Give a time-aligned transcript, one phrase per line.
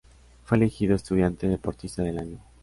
[0.45, 2.39] Fue elegido Estudiante-Deportista del Año.